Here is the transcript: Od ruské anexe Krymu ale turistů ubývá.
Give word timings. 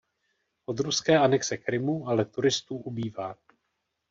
Od 0.65 0.79
ruské 0.79 1.17
anexe 1.17 1.57
Krymu 1.57 2.07
ale 2.07 2.25
turistů 2.25 2.75
ubývá. 2.77 3.37